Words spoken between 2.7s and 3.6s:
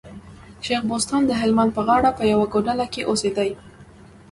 کي اوسېدئ.